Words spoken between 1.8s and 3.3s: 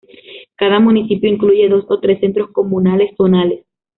o tres Centros Comunales